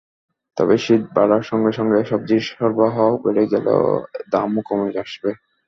তবে 0.57 0.75
শীত 0.77 1.03
বাড়ার 1.15 1.43
সঙ্গে 1.43 1.71
সঙ্গে 1.71 1.99
সবজির 2.09 2.43
সরবরাহ 2.49 2.97
বেড়ে 3.23 3.43
গেলে 3.51 3.73
দামও 4.31 4.61
কমে 4.67 4.87
আসবে। 5.03 5.29